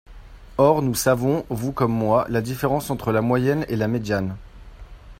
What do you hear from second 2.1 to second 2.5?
la